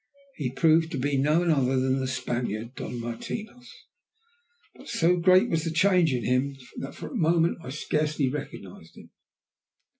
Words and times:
He 0.37 0.49
proved 0.51 0.91
to 0.93 0.97
be 0.97 1.15
none 1.15 1.51
other 1.51 1.79
than 1.79 1.99
the 1.99 2.07
Spaniard, 2.07 2.73
Don 2.73 2.99
Martinos, 2.99 3.71
but 4.73 4.87
so 4.89 5.17
great 5.17 5.47
was 5.47 5.63
the 5.63 5.69
change 5.69 6.11
in 6.11 6.23
him 6.25 6.57
that 6.77 6.95
for 6.95 7.09
a 7.09 7.15
moment 7.15 7.59
I 7.63 7.69
scarcely 7.69 8.27
recognized 8.27 8.97
him. 8.97 9.11